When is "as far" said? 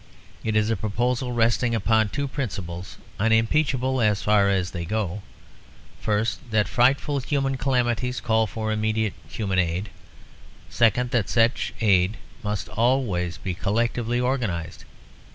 4.01-4.49